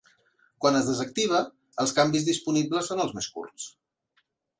Quan 0.63 0.77
es 0.77 0.87
desactiva, 0.91 1.41
els 1.83 1.93
canvis 1.99 2.25
disponibles 2.29 2.89
són 2.93 3.05
els 3.05 3.13
més 3.19 3.29
curts. 3.37 3.69